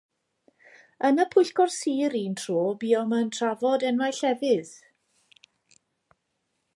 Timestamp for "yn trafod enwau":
3.19-4.19